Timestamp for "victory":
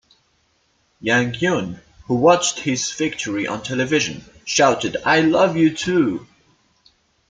2.91-3.45